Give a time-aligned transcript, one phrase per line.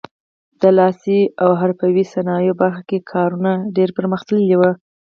[0.61, 4.71] د لاسي او حرفوي صنایعو برخه کې کارونه ډېر پرمختللي وو.